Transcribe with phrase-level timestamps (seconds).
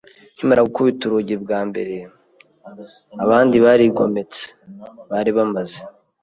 [0.33, 1.95] Nkimara gukubita urugi bwa mbere,
[3.23, 4.43] abandi barigometse
[5.09, 5.79] bari bamaze